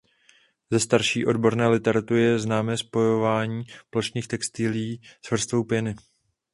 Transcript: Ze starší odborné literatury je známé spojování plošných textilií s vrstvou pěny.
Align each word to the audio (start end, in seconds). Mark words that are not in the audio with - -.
Ze 0.71 0.79
starší 0.79 1.25
odborné 1.25 1.67
literatury 1.67 2.21
je 2.21 2.39
známé 2.39 2.77
spojování 2.77 3.63
plošných 3.89 4.27
textilií 4.27 5.01
s 5.25 5.31
vrstvou 5.31 5.63
pěny. 5.63 5.95